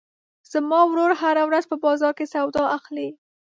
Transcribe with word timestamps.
زما 0.51 0.79
ورور 0.89 1.11
هره 1.21 1.43
ورځ 1.49 1.63
په 1.71 1.75
بازار 1.85 2.13
کې 2.17 2.25
سودا 2.33 2.63
اخلي. 2.77 3.09